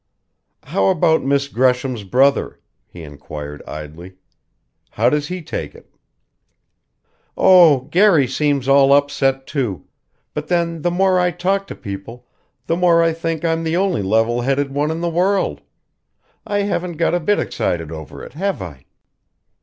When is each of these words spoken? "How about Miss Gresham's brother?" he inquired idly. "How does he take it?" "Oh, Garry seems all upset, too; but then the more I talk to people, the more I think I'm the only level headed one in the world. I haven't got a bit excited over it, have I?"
"How 0.63 0.87
about 0.87 1.23
Miss 1.23 1.47
Gresham's 1.47 2.03
brother?" 2.03 2.59
he 2.87 3.03
inquired 3.03 3.61
idly. 3.67 4.15
"How 4.89 5.11
does 5.11 5.27
he 5.27 5.43
take 5.43 5.75
it?" 5.75 5.93
"Oh, 7.37 7.81
Garry 7.81 8.27
seems 8.27 8.67
all 8.67 8.93
upset, 8.93 9.45
too; 9.45 9.85
but 10.33 10.47
then 10.47 10.81
the 10.81 10.89
more 10.89 11.19
I 11.19 11.29
talk 11.29 11.67
to 11.67 11.75
people, 11.75 12.25
the 12.65 12.75
more 12.75 13.03
I 13.03 13.13
think 13.13 13.45
I'm 13.45 13.63
the 13.63 13.77
only 13.77 14.01
level 14.01 14.41
headed 14.41 14.73
one 14.73 14.89
in 14.89 15.01
the 15.01 15.07
world. 15.07 15.61
I 16.47 16.61
haven't 16.63 16.93
got 16.97 17.13
a 17.13 17.19
bit 17.19 17.37
excited 17.37 17.91
over 17.91 18.23
it, 18.23 18.33
have 18.33 18.59
I?" 18.59 18.85